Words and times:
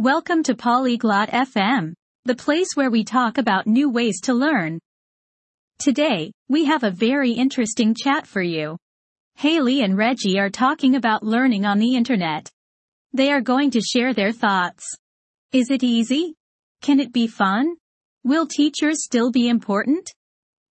Welcome 0.00 0.42
to 0.44 0.54
Polyglot 0.54 1.28
FM, 1.28 1.92
the 2.24 2.34
place 2.34 2.68
where 2.74 2.90
we 2.90 3.04
talk 3.04 3.36
about 3.36 3.66
new 3.66 3.90
ways 3.90 4.22
to 4.22 4.32
learn. 4.32 4.78
Today, 5.78 6.32
we 6.48 6.64
have 6.64 6.84
a 6.84 6.90
very 6.90 7.32
interesting 7.32 7.94
chat 7.94 8.26
for 8.26 8.40
you. 8.40 8.78
Haylee 9.40 9.84
and 9.84 9.98
Reggie 9.98 10.38
are 10.38 10.48
talking 10.48 10.94
about 10.96 11.22
learning 11.22 11.66
on 11.66 11.78
the 11.78 11.94
internet. 11.94 12.48
They 13.12 13.30
are 13.30 13.42
going 13.42 13.72
to 13.72 13.82
share 13.82 14.14
their 14.14 14.32
thoughts. 14.32 14.86
Is 15.52 15.70
it 15.70 15.82
easy? 15.82 16.34
Can 16.80 16.98
it 16.98 17.12
be 17.12 17.26
fun? 17.26 17.74
Will 18.24 18.46
teachers 18.46 19.04
still 19.04 19.30
be 19.30 19.50
important? 19.50 20.08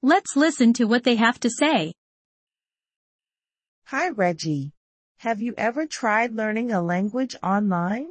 Let's 0.01 0.35
listen 0.35 0.73
to 0.73 0.85
what 0.85 1.03
they 1.03 1.17
have 1.17 1.39
to 1.41 1.51
say. 1.51 1.93
Hi 3.85 4.09
Reggie. 4.09 4.71
Have 5.17 5.39
you 5.39 5.53
ever 5.55 5.85
tried 5.85 6.33
learning 6.33 6.71
a 6.71 6.81
language 6.81 7.35
online? 7.43 8.07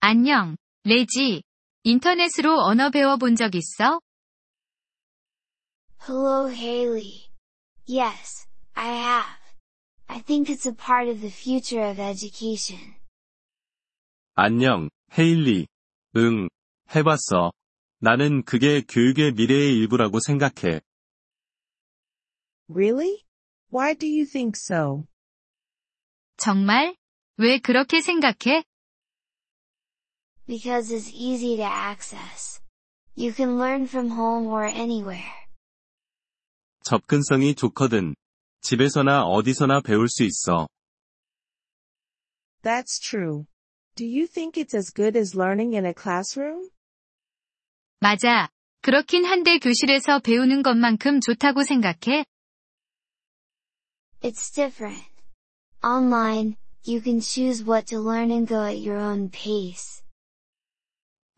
안녕, 0.00 0.56
레지. 0.84 1.42
인터넷으로 1.82 2.60
언어 2.60 2.90
배워본 2.90 3.34
적 3.36 3.54
있어? 3.54 4.00
Hello 6.06 6.48
Haley. 6.48 7.30
Yes, 7.88 8.46
I 8.74 8.88
have. 8.88 9.36
I 10.08 10.22
think 10.22 10.48
it's 10.52 10.66
a 10.66 10.74
part 10.74 11.08
of 11.10 11.20
the 11.20 11.32
future 11.32 11.82
of 11.90 12.00
education. 12.00 12.94
안녕, 14.34 14.90
헤일리. 15.18 15.66
응, 16.16 16.48
해봤어. 16.94 17.52
나는 17.98 18.44
그게 18.44 18.82
교육의 18.82 19.32
미래의 19.32 19.76
일부라고 19.78 20.20
생각해. 20.20 20.80
Really? 22.68 23.24
Why 23.72 23.94
do 23.94 24.06
you 24.06 24.26
think 24.26 24.54
so? 24.56 25.04
정말? 26.36 26.96
왜 27.38 27.58
그렇게 27.58 28.00
생각해? 28.00 28.64
Because 30.47 30.91
it's 30.91 31.11
easy 31.13 31.57
to 31.57 31.63
access. 31.63 32.59
You 33.15 33.33
can 33.33 33.57
learn 33.57 33.87
from 33.87 34.11
home 34.11 34.47
or 34.47 34.65
anywhere. 34.65 35.31
접근성이 36.83 37.55
좋거든. 37.55 38.15
집에서나 38.61 39.23
어디서나 39.23 39.81
배울 39.81 40.07
수 40.09 40.23
있어. 40.23 40.67
That's 42.63 42.99
true. 42.99 43.45
Do 43.95 44.05
you 44.05 44.27
think 44.27 44.57
it's 44.57 44.75
as 44.75 44.91
good 44.91 45.17
as 45.17 45.35
learning 45.35 45.73
in 45.73 45.85
a 45.85 45.93
classroom? 45.93 46.69
맞아. 47.99 48.49
그렇긴 48.81 49.25
한데 49.25 49.59
교실에서 49.59 50.19
배우는 50.19 50.63
것만큼 50.63 51.21
좋다고 51.21 51.63
생각해? 51.63 52.25
It's 54.21 54.51
different. 54.53 55.03
Online, 55.83 56.57
you 56.83 57.01
can 57.01 57.19
choose 57.19 57.63
what 57.63 57.87
to 57.87 57.99
learn 57.99 58.31
and 58.31 58.47
go 58.47 58.63
at 58.63 58.77
your 58.77 58.97
own 58.97 59.29
pace. 59.29 60.03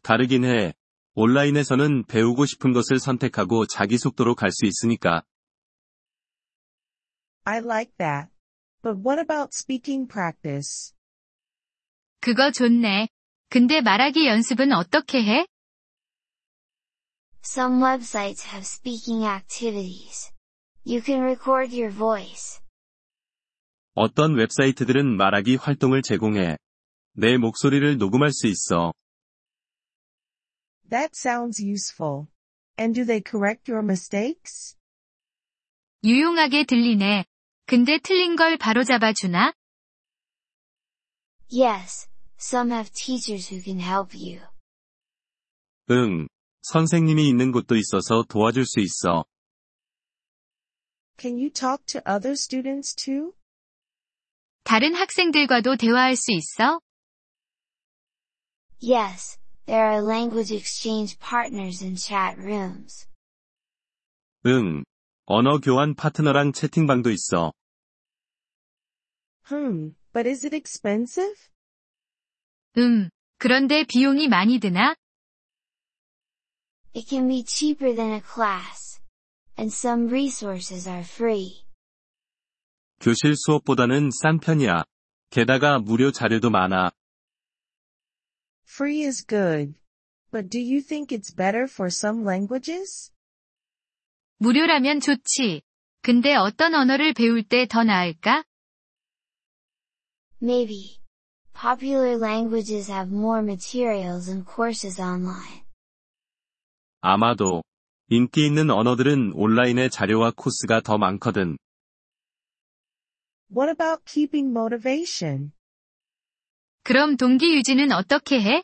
다르긴 0.03 0.45
해. 0.45 0.75
온라인에서는 1.15 2.05
배우고 2.07 2.47
싶은 2.47 2.73
것을 2.73 2.99
선택하고 3.01 3.67
자기 3.67 3.99
속도로 3.99 4.35
갈 4.35 4.51
수 4.51 4.67
있으니까. 4.67 5.23
I 7.45 7.59
like 7.59 7.93
that. 7.99 8.31
But 8.83 9.01
what 9.05 9.19
about 9.21 9.51
speaking 9.53 10.07
practice? 10.09 10.95
그거 12.21 12.51
좋네. 12.51 13.09
근데 13.49 13.81
말하기 13.81 14.27
연습은 14.27 14.73
어떻게 14.73 15.25
해? 15.25 15.47
Some 17.45 17.83
websites 17.83 18.47
have 18.47 18.63
speaking 18.63 19.25
activities. 19.25 20.33
You 20.87 21.01
can 21.03 21.23
record 21.23 21.75
your 21.75 21.93
voice. 21.95 22.61
어떤 23.95 24.37
웹사이트들은 24.37 25.17
말하기 25.17 25.57
활동을 25.57 26.03
제공해. 26.03 26.57
내 27.15 27.37
목소리를 27.37 27.99
녹음할 27.99 28.31
수 28.33 28.47
있어. 28.47 28.93
That 30.90 31.16
sounds 31.16 31.60
useful. 31.60 32.28
And 32.78 32.94
do 32.94 33.06
they 33.06 33.22
correct 33.22 33.70
your 33.70 33.84
mistakes? 33.84 34.76
유용하게 36.04 36.66
들리네. 36.66 37.26
근데 37.66 37.98
틀린 38.00 38.36
걸 38.36 38.58
바로잡아 38.58 39.14
주나? 39.14 39.54
Yes, 41.50 42.10
some 42.38 42.72
have 42.72 42.92
teachers 42.94 43.54
who 43.54 43.62
can 43.62 43.80
help 43.80 44.14
you. 44.14 44.42
응. 45.92 46.28
선생님이 46.64 47.28
있는 47.28 47.52
곳도 47.52 47.76
있어서 47.76 48.24
도와줄 48.28 48.66
수 48.66 48.80
있어. 48.80 49.26
Can 51.18 51.38
you 51.38 51.50
talk 51.50 51.86
to 51.88 52.02
other 52.08 52.34
students 52.34 52.96
too? 52.96 53.34
다른 54.64 54.96
학생들과도 54.96 55.76
대화할 55.78 56.16
수 56.16 56.32
있어? 56.32 56.80
Yes, 58.82 59.38
there 59.68 59.86
are 59.86 60.02
language 60.02 60.52
exchange 60.52 61.18
partners 61.20 61.82
in 61.82 61.96
chat 61.96 62.38
rooms. 62.38 63.08
응. 64.46 64.84
언어 65.26 65.60
교환 65.60 65.96
파트너랑 65.96 66.52
채팅방도 66.52 67.10
있어. 67.12 67.54
Hmm, 69.50 69.96
but 70.14 70.28
is 70.28 70.46
it 70.46 70.56
expensive? 70.56 71.36
음. 72.78 73.10
그런데 73.38 73.86
비용이 73.86 74.28
많이 74.28 74.60
드나? 74.60 74.96
It 76.96 77.08
can 77.08 77.28
be 77.28 77.44
cheaper 77.44 77.96
than 77.96 78.12
a 78.12 78.22
class. 78.22 79.02
And 79.58 79.72
some 79.72 80.08
resources 80.08 80.88
are 80.88 81.04
free. 81.04 81.66
교실 83.00 83.36
수업보다는 83.36 84.12
싼 84.12 84.40
편이야. 84.40 84.84
게다가 85.30 85.80
무료 85.80 86.12
자료도 86.12 86.50
많아. 86.50 86.92
Free 88.68 89.04
is 89.04 89.26
good. 89.26 89.76
But 90.32 90.50
do 90.50 90.60
you 90.60 90.82
think 90.82 91.12
it's 91.12 91.32
better 91.34 91.68
for 91.68 91.90
some 91.90 92.24
languages? 92.26 93.12
무료라면 94.40 95.00
좋지. 95.00 95.62
근데 96.02 96.36
어떤 96.36 96.74
언어를 96.74 97.14
배울 97.14 97.44
때 97.44 97.66
더 97.68 97.84
나을까? 97.84 98.44
Maybe. 100.42 101.00
Popular 101.54 102.18
languages 102.18 102.92
have 102.92 103.10
more 103.14 103.42
materials 103.42 104.30
and 104.30 104.46
courses 104.46 105.00
online. 105.00 105.64
아마도. 107.02 107.64
인기 108.10 108.46
있는 108.46 108.70
언어들은 108.70 109.34
온라인의 109.34 109.90
자료와 109.90 110.34
코스가 110.36 110.82
더 110.82 110.98
많거든. 110.98 111.58
What 113.50 113.70
about 113.70 114.04
keeping 114.06 114.50
motivation? 114.50 115.54
그럼 116.89 117.19
동기 117.19 117.55
유지는 117.55 117.93
어떻게 117.93 118.41
해? 118.41 118.63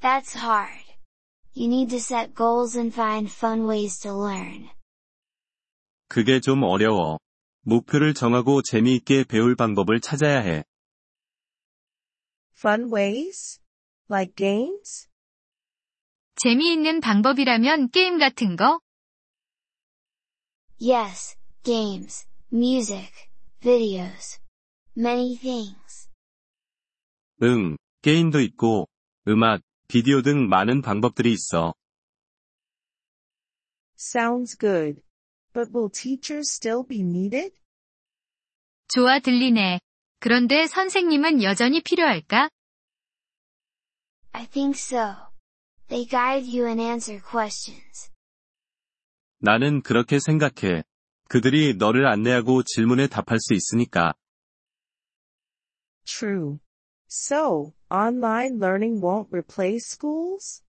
That's 0.00 0.36
hard. 0.36 0.84
You 1.54 1.68
need 1.68 1.90
to 1.90 1.98
set 1.98 2.34
goals 2.34 2.76
and 2.76 2.92
find 2.92 3.32
fun 3.32 3.70
ways 3.70 4.00
to 4.00 4.10
learn. 4.10 4.68
그게 6.08 6.40
좀 6.40 6.64
어려워. 6.64 7.20
목표를 7.60 8.12
정하고 8.12 8.62
재미있게 8.62 9.22
배울 9.22 9.54
방법을 9.54 10.00
찾아야 10.00 10.40
해. 10.40 10.64
Fun 12.58 12.92
ways? 12.92 13.60
Like 14.10 14.34
games? 14.34 15.08
재미있는 16.34 16.98
방법이라면 16.98 17.90
게임 17.90 18.18
같은 18.18 18.56
거? 18.56 18.80
Yes, 20.80 21.36
games, 21.62 22.26
music, 22.52 23.12
videos. 23.60 24.40
Many 24.96 25.38
things. 25.38 26.08
응, 27.42 27.76
게임도 28.02 28.40
있고, 28.40 28.88
음악, 29.28 29.60
비디오 29.88 30.22
등 30.22 30.48
많은 30.48 30.82
방법들이 30.82 31.32
있어. 31.32 31.74
Sounds 33.98 34.56
good. 34.58 35.02
But 35.52 35.70
will 35.74 35.90
teachers 35.90 36.52
still 36.52 36.86
be 36.86 37.00
needed? 37.00 37.54
좋아 38.88 39.20
들리네. 39.20 39.80
그런데 40.20 40.66
선생님은 40.66 41.42
여전히 41.42 41.82
필요할까? 41.82 42.50
I 44.32 44.46
think 44.46 44.76
so. 44.78 45.14
They 45.88 46.06
guide 46.06 46.46
you 46.46 46.66
and 46.66 46.80
answer 46.80 47.22
questions. 47.22 48.10
나는 49.38 49.82
그렇게 49.82 50.18
생각해. 50.18 50.84
그들이 51.28 51.74
너를 51.74 52.06
안내하고 52.06 52.62
질문에 52.62 53.06
답할 53.08 53.38
수 53.40 53.54
있으니까. 53.54 54.14
True. 56.04 56.58
So, 57.07 57.73
online 57.89 58.59
learning 58.59 59.01
won't 59.01 59.27
replace 59.31 59.85
schools? 59.89 60.63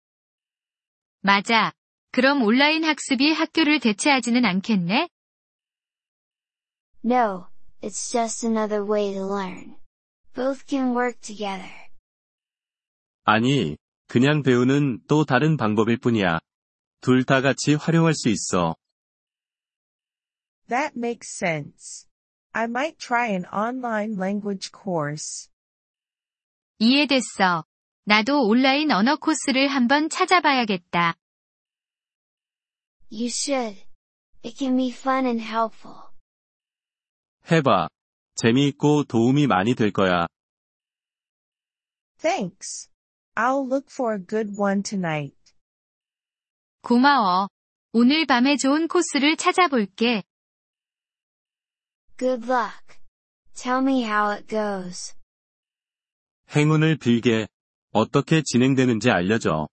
맞아. 1.20 1.72
그럼 2.10 2.42
온라인 2.42 2.84
학습이 2.84 3.32
학교를 3.32 3.80
대체하지는 3.80 4.44
않겠네? 4.44 5.08
No, 7.04 7.46
it's 7.80 8.10
just 8.10 8.44
another 8.44 8.84
way 8.84 9.12
to 9.14 9.24
learn. 9.24 9.76
Both 10.34 10.66
can 10.66 10.94
work 10.94 11.20
together. 11.20 11.70
아니, 13.24 13.76
그냥 14.08 14.42
배우는 14.42 15.00
또 15.06 15.24
다른 15.24 15.56
방법일 15.56 15.98
뿐이야. 15.98 16.40
둘 17.00 17.24
다 17.24 17.40
같이 17.40 17.74
활용할 17.74 18.14
수 18.14 18.28
있어. 18.28 18.76
That 20.68 20.96
makes 20.96 21.28
sense. 21.28 22.08
I 22.52 22.64
might 22.64 22.98
try 22.98 23.28
an 23.28 23.46
online 23.52 24.16
language 24.16 24.70
course. 24.72 25.48
이해됐어. 26.79 27.65
나도 28.05 28.47
온라인 28.47 28.91
언어 28.91 29.15
코스를 29.17 29.67
한번 29.67 30.09
찾아봐야겠다. 30.09 31.15
You 33.11 33.25
should. 33.27 33.83
It 34.45 34.55
can 34.57 34.77
be 34.77 34.89
fun 34.91 35.25
and 35.25 35.41
helpful. 35.43 35.97
해봐. 37.51 37.87
재미있고 38.35 39.05
도움이 39.05 39.47
많이 39.47 39.73
될 39.73 39.91
거야. 39.91 40.27
Thanks. 42.19 42.89
I'll 43.35 43.65
look 43.65 43.87
for 43.91 44.15
a 44.15 44.25
good 44.25 44.53
one 44.59 44.83
tonight. 44.83 45.35
고마워. 46.81 47.49
오늘 47.93 48.25
밤에 48.25 48.55
좋은 48.57 48.87
코스를 48.87 49.37
찾아볼게. 49.37 50.23
Good 52.17 52.45
luck. 52.49 52.99
Tell 53.55 53.81
me 53.81 54.03
how 54.03 54.31
it 54.31 54.47
goes. 54.47 55.15
행운을 56.55 56.97
빌게. 56.97 57.47
어떻게 57.91 58.41
진행되는지 58.43 59.09
알려줘. 59.09 59.67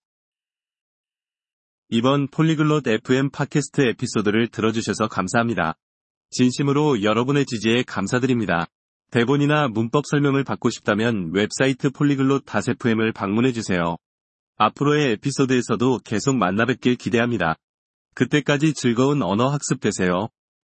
이번 1.90 2.28
폴리글롯 2.28 2.86
FM 2.88 3.30
팟캐스트 3.30 3.82
에피소드를 3.82 4.48
들어주셔서 4.48 5.08
감사합니다. 5.08 5.74
진심으로 6.30 7.02
여러분의 7.02 7.46
지지에 7.46 7.84
감사드립니다. 7.84 8.66
대본이나 9.10 9.68
문법 9.68 10.06
설명을 10.06 10.42
받고 10.42 10.70
싶다면 10.70 11.30
웹사이트 11.32 11.90
폴리글롯 11.90 12.44
FM을 12.48 13.12
방문해주세요. 13.12 13.96
앞으로의 14.56 15.12
에피소드에서도 15.12 16.00
계속 16.04 16.36
만나뵙길 16.36 16.96
기대합니다. 16.96 17.56
그때까지 18.14 18.74
즐거운 18.74 19.22
언어 19.22 19.48
학습 19.48 19.80
되세요. 19.80 20.28